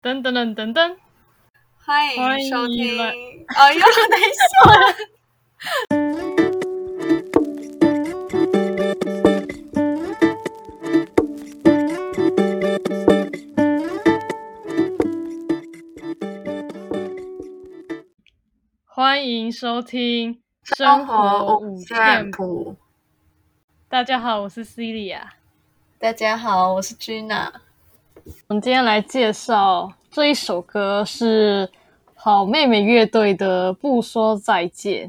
[0.00, 0.96] 噔噔噔噔噔，
[1.84, 2.76] 欢欢迎收听。
[2.76, 4.46] 迎来哦，又等一下，
[18.84, 22.30] 欢迎收听生活五五线。
[22.30, 22.76] 谱。
[23.88, 25.22] 大家好，我是 Celia。
[25.98, 27.50] 大家好，我是 Gina。
[28.48, 31.70] 我们今天来介绍这一首歌是
[32.14, 35.08] 好妹妹乐队的《不说再见》，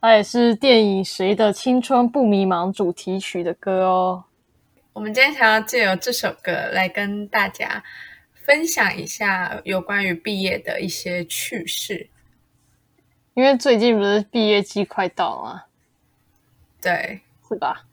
[0.00, 4.24] 它也是电影《谁的青春不迷茫》主题曲的歌哦。
[4.92, 7.82] 我们今天想要借由这首歌来跟大家
[8.32, 12.08] 分享一下有关于毕业的一些趣事。
[13.34, 15.62] 因为最近不是毕业季快到了吗？
[16.80, 17.86] 对是吧？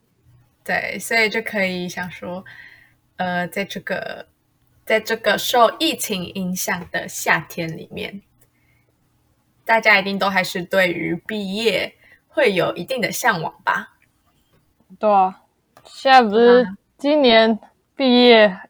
[0.63, 2.43] 对，所以就可以想说，
[3.15, 4.27] 呃，在这个
[4.89, 8.23] 在这个受疫情影响的夏天里面，
[9.63, 11.93] 大家一定都还是对于毕业
[12.27, 13.99] 会有一定的向往吧？
[14.97, 15.43] 对啊，
[15.85, 17.59] 现在不是嗯今年
[17.95, 18.61] 毕业，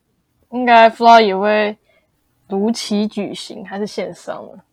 [0.52, 1.78] 应该不知道也会
[2.50, 4.66] 如期举行，还是线上了？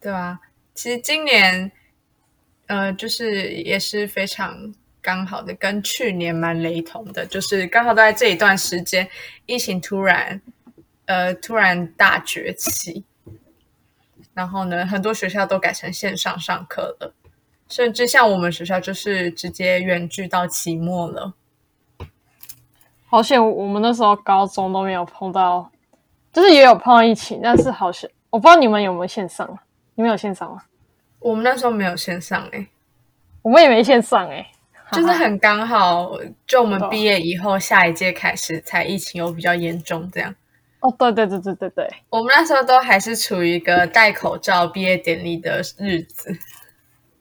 [0.00, 0.40] 对啊，
[0.72, 1.70] 其实今年，
[2.68, 9.08] 呃，就是也是非常刚好的，跟去年蛮雷同的，就是刚好都在这一段时间，
[9.46, 10.40] 疫情突然，
[11.06, 13.04] 呃，突然大崛起，
[14.34, 17.14] 然后呢，很多学校都改成线上上课了，
[17.68, 21.34] 甚至像我们学校就是直接远距到期末了。
[23.06, 25.70] 好险，我们那时候高中都没有碰到，
[26.32, 29.62] 就是也有碰到疫情，但是好险，我不知道你们有没有线上啊？
[29.94, 30.62] 你们有线上吗？
[31.20, 32.68] 我们那时候没有线上诶、
[33.42, 34.46] 我们也没线上哎、
[34.92, 36.12] 就是很刚好，
[36.46, 40.34] 就我们毕业以后，下一届开始才疫情又比较严重这样。
[40.80, 46.32] 哦，对对对对对对，我们那时候都还是处于一个戴口罩毕业典礼的日子，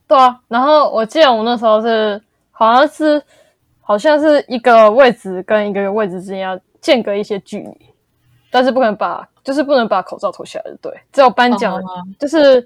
[0.08, 0.40] 对啊。
[0.48, 3.22] 然后我记得我们那时候是好像是
[3.82, 7.90] 好像是一个位置跟一个位置之间要间隔一些距离，
[8.52, 11.82] 但是不能把就是不能把口罩脱下来，对，只有颁奖
[12.20, 12.66] 就是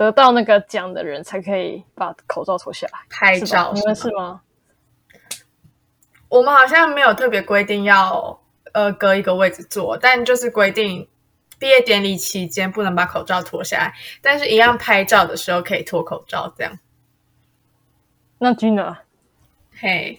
[0.00, 3.00] 得到那个奖的人才可以把口罩脱下来。
[3.10, 4.40] 拍照你们是吗？
[6.30, 8.40] 我们好像没有特别规定要
[8.72, 11.06] 呃隔一个位置坐，但就是规定
[11.58, 16.78] 毕业典礼期间不能把口罩脱下来，但是一样拍照的时候可以脱口罩这样。
[18.38, 18.96] 那 Gina，
[19.78, 20.18] 嘿，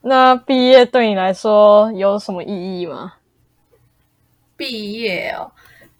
[0.00, 3.14] 那毕业对你来说有什么意义吗？
[4.56, 5.52] 毕业哦，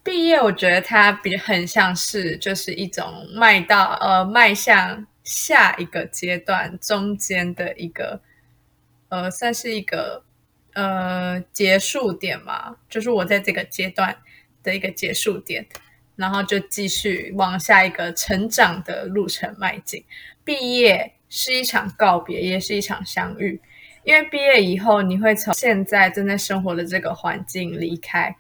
[0.04, 8.20] 毕业我觉得它比很像是就是一种迈到呃迈向下一个阶段中间的一个
[9.08, 10.22] 呃算是一个
[10.74, 14.14] 呃结束点嘛，就是我在这个阶段
[14.62, 15.66] 的一个结束点，
[16.16, 20.04] 然后就继续往下一个成长的路程迈进。
[20.44, 23.58] 毕业是一场告别，也是一场相遇。
[24.04, 28.36] 因为毕业以后，你会从现在正在生活的这个环境离开，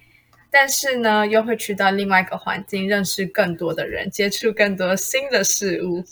[0.56, 6.04] 但是呢，又会去到另外一个环境，认识更多的人，接触更多新的事物。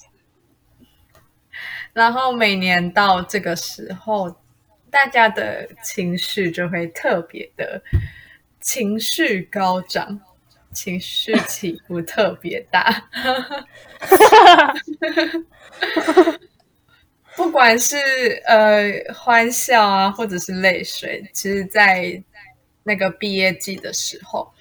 [1.93, 4.35] 然后每年到这个时候，
[4.91, 7.81] 大家的情绪就会特别的
[8.61, 10.21] 情绪高涨，
[10.73, 13.05] 情绪起伏特别大。
[17.37, 17.97] 不管是
[18.47, 22.21] 呃欢笑啊，或者是泪水，其实，在
[22.85, 24.53] 那个毕业季的时候，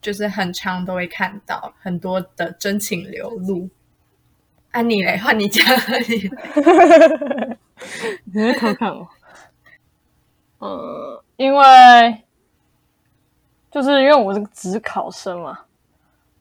[0.00, 3.68] 就是很常都会看到很多的真情流露。
[4.72, 5.64] 啊，你嘞，换你讲，
[6.08, 6.30] 你
[8.32, 9.08] 你会偷看我？
[10.60, 12.22] 嗯，因为
[13.70, 15.60] 就是因为我是个职考生嘛，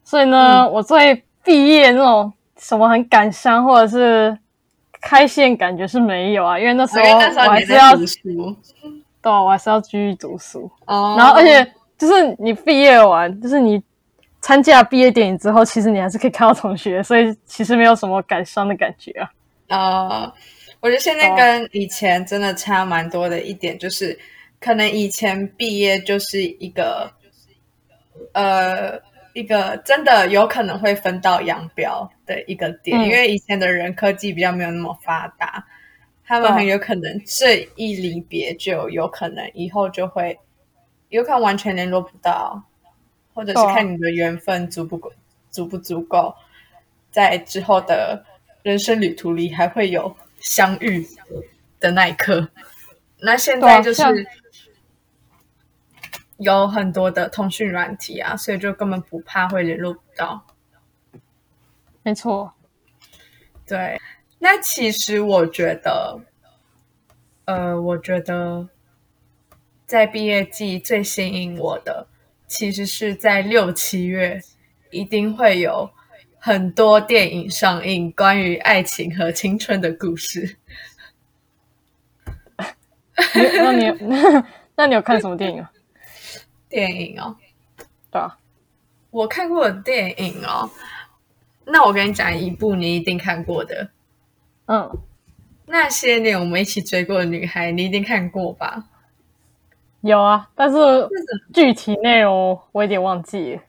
[0.03, 4.37] 所以呢，我最毕业那种什么很感伤或者是
[5.01, 8.55] 开心感觉是没有啊，因为那时候我还是要读书
[9.25, 10.69] 对啊，我还是要继续读书。
[10.85, 11.65] 哦然后而且
[11.97, 13.81] 就是你毕业完，就是你
[14.39, 19.31] 参加毕业典礼之后，其实你还是可以看到同学，所以其实没有什么感伤的感觉啊。
[19.69, 20.33] 呃，
[20.79, 24.15] 我觉得现在哦跟以前真的差蛮多的一点，就是
[24.59, 27.11] 可能以前毕业就是一个
[28.33, 28.99] 呃
[29.33, 35.65] 一个真的有可能会分道扬镳的一个点，嗯因为以前的人科技比较没有那么发达，
[36.25, 40.39] 他们很有可能这一离别就有可能以后就会
[41.09, 42.63] 有可能完全联络不到，
[43.33, 45.13] 或者是看你的缘分足不够
[45.51, 46.35] 足不足够，
[47.11, 48.25] 在之后的
[48.63, 51.07] 人生旅途里还会有相遇
[51.79, 52.49] 的那一刻。
[53.19, 54.03] 那现在就是，
[56.37, 60.45] 有很多的通讯软体啊，所以就根本不怕会联络不到。
[62.03, 62.53] 没错，
[63.65, 63.99] 对，
[64.39, 66.19] 那其实我觉得，
[67.45, 68.69] 呃，我觉得
[69.85, 72.07] 在毕业季最吸引我的，
[72.47, 74.41] 其实是在六七月
[74.91, 75.89] 一定会有
[76.37, 80.57] 很多电影上映，关于爱情和青春的故事。
[83.33, 84.45] 那你那
[84.75, 85.71] 那你有看什么电影啊？
[86.67, 87.35] 电影哦，
[88.11, 88.37] 对啊，
[89.09, 90.69] 我看过的电影哦，
[91.65, 93.89] 那我跟你讲一部你一定看过的，
[94.67, 94.89] 嗯，
[95.67, 98.85] 那些年我们一起追过的女孩，你一定看过吧？
[100.01, 100.77] 有啊，但是
[101.53, 103.61] 具体内容我有点忘记了。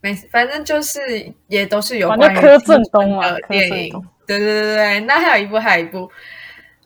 [0.00, 3.92] 没事，反正就是也都是有反关于柯震东的电影
[4.26, 5.98] 对对对对，那还有一部，还有一部《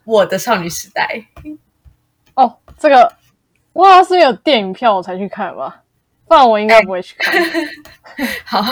[0.04, 1.22] 我的少女时代》。
[2.34, 3.12] 哦，这个
[3.72, 5.82] 我好像是有电影票我才去看吧，
[6.26, 7.32] 不然我应该不会去看。
[8.44, 8.62] 好，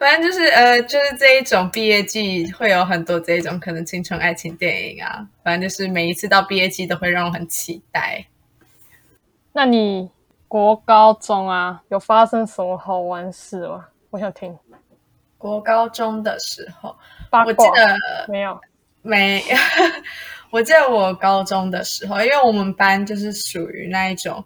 [0.00, 8.24] 反正就是呃，就是这一种毕业季会有很多这一种可能青春爱情电影啊，反正就是每一次到毕业季都会让我很期待。
[9.52, 10.08] 那你
[10.48, 13.88] 国高中啊，有发生什么好玩事吗？
[14.08, 14.58] 我想听
[15.36, 16.96] 国高中的时候。
[17.30, 18.58] 我记得没有，
[19.02, 19.44] 没，
[20.50, 24.42] 我记得我高中的时候，因为我们班就是属于那一种，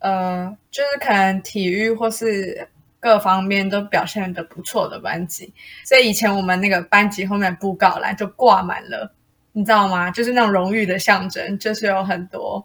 [0.00, 2.68] 呃，就是可能体育或是
[3.02, 5.52] 各方面都表现的不错的班级，
[5.84, 9.12] 所以以前我们那个班级后面布告栏就挂满了，
[9.50, 10.08] 你知道吗？
[10.08, 12.64] 就是那种荣誉的象征，就是有很多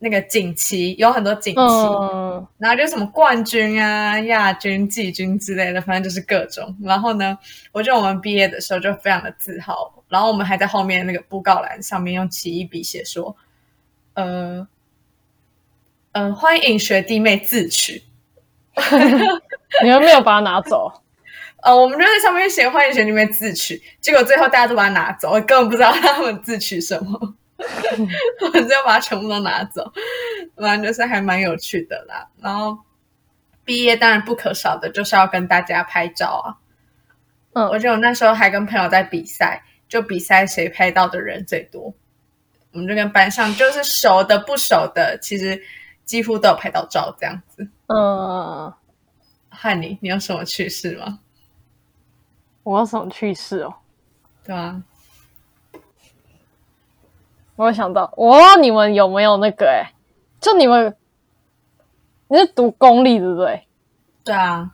[0.00, 6.76] 那个锦旗，有很多锦旗，嗯，然后就什么冠军啊、亚军、季军之类的，反正就是各种。
[6.82, 7.38] 然后呢，
[7.70, 13.36] 我觉得我们毕业的时候就非常的自豪，然后我们还在后面那个布告栏上面用奇异笔写说，
[14.14, 14.66] 呃，
[16.10, 18.02] 呃，欢迎学弟妹自取。
[19.82, 20.90] 你们没有把它拿走，
[21.62, 27.18] 呃，我们就在上面写欢迎选里面自取，结果最后大家都把它拿走，我根本不知道他们自取什么，
[27.58, 29.92] 我只有把它全部都拿走，
[30.56, 32.28] 反正就是还蛮有趣的啦。
[32.40, 32.78] 然后
[33.64, 36.56] 毕业当然不可少的就是要跟大家拍照啊，
[37.54, 37.66] 嗯。
[37.68, 41.94] 我记得我那时候还跟朋友在比赛，就比赛谁拍到的人最多，
[42.72, 45.60] 我们就跟班上就是熟的不熟的，其实
[46.08, 47.68] 几乎都有拍到照这样子。
[47.88, 48.72] 嗯，
[49.50, 51.20] 汉尼，你有什么趣事吗？
[52.62, 53.74] 我有什么趣事哦？
[54.42, 54.82] 对啊，
[57.56, 59.92] 我有想到，我不知道你们有没有那个、欸，哎，
[60.40, 60.96] 就你们
[62.28, 63.66] 你是读公立对不对？
[64.24, 64.70] 对啊，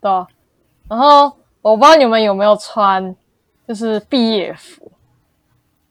[0.00, 0.26] 对啊、
[0.88, 3.14] 然后我不知道你们有没有穿，
[3.68, 4.90] 就是毕业服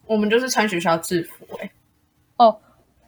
[0.07, 1.71] 我们就是穿学校制服哎、
[2.37, 2.59] 哦，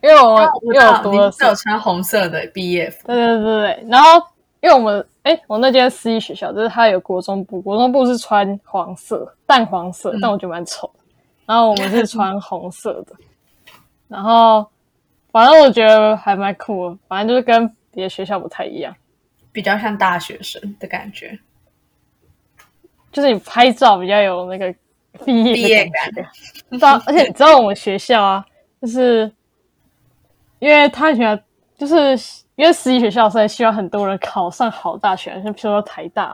[0.04, 4.22] 因为我因为我读的是你有穿红色的毕业服，对对对对，然后
[4.60, 11.00] 因为我们哎，我那间私立学校就是它有国中部，国中部是穿黄色、淡黄色，嗯但我觉得蛮丑的。
[11.46, 13.16] 然后我们是穿红色的，
[14.10, 14.66] 然后
[15.32, 18.94] 反正我觉得还蛮酷的，反正就是跟别的学校不太一样，
[19.54, 21.40] 比较像大学生的感觉。
[23.12, 24.74] 就是你拍照比较有那个
[25.24, 26.28] 毕业毕业的感觉。
[26.72, 28.46] 知道，而且你知道我们学校啊，
[28.82, 29.32] 就是
[30.64, 31.38] 因为他喜欢，
[31.78, 31.96] 就是
[32.56, 36.34] 因为私立学校，所以希望很多人考上好大学，像譬如说台大。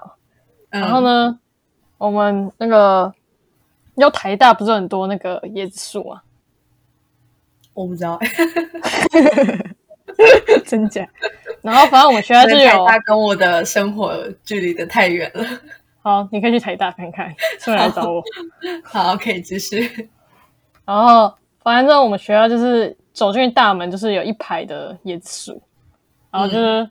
[0.70, 1.02] 嗯、然后？
[1.02, 1.40] 呢，
[1.98, 3.12] 我们那个
[3.96, 6.22] 要台大不是很多那个椰子树啊？
[7.74, 8.20] 我不知道，
[10.64, 11.08] 真假？
[11.64, 15.44] 然后反正我们学校就台有，大跟我的生活距离的太远了。
[16.04, 18.22] 好，你可以去台大看看，顺便来找我。
[18.86, 20.08] 好，可以继续。
[20.86, 25.62] 然后反正我们学校就是走进大门，就是有一排的椰子树，
[26.32, 26.90] 然后就是、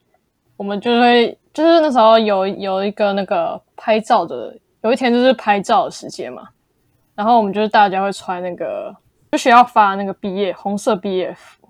[0.58, 6.46] 我们就会就是那时候有有一个那个拍照的，有一天就是拍照的时间嘛，
[7.14, 8.94] 然后我们就是大家会穿那个
[9.32, 11.66] 就学校发那个毕业红色毕业服，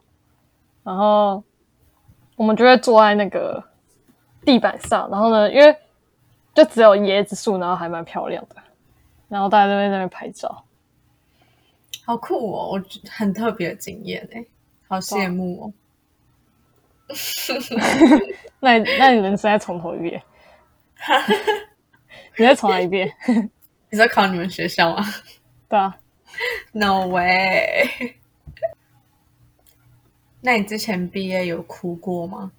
[0.82, 1.40] 然后
[2.34, 3.62] 我们就会坐在那个
[4.44, 5.72] 地板上，然后呢，因为
[6.52, 8.56] 就只有椰子树，然后还蛮漂亮的，
[9.28, 10.64] 然后大家都会在那边拍照。
[12.08, 14.42] 好酷哦，我觉得很特别的经验哎，
[14.88, 15.72] 好羡慕哦。
[18.60, 20.22] 那那你人生再从头一遍，
[22.38, 23.12] 你再重来一遍，
[23.92, 25.04] 你在考你们学校吗
[25.68, 25.94] 对啊
[26.72, 28.14] ，？No way。
[30.40, 32.52] 那你之前毕业有哭过吗？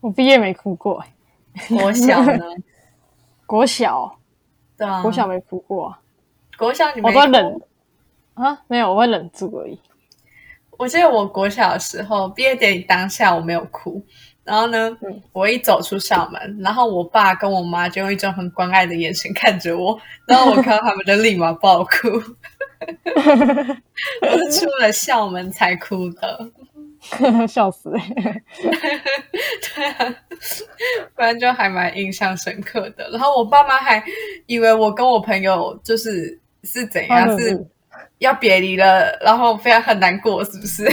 [0.00, 2.44] 我毕业没哭过、欸，国小呢？
[3.46, 4.18] 国小
[4.76, 5.98] 对啊，国小没哭过啊，
[6.58, 7.60] 国小你我没哭都忍
[8.34, 9.78] 啊，没有，我会忍住而已。
[10.78, 14.04] 我记得我国小的时候毕业典礼当下我没有哭，
[14.44, 22.08] 然后呢，嗯我一走出校门，然后我爸跟我妈就用一种很关爱的眼神看着我，然后我看到他们就立马爆哭。
[24.20, 26.50] 我是出了校门才哭的，
[27.48, 28.42] 笑死、欸！
[28.60, 30.14] 对啊，
[31.14, 33.08] 不然就还蛮印象深刻的。
[33.10, 34.04] 然后我爸妈还
[34.44, 37.66] 以为我跟我朋友就是是怎样，是
[38.18, 40.84] 要别离了，然后非常很难过，是不是？